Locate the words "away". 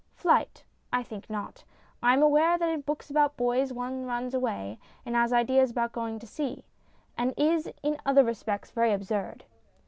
4.33-4.79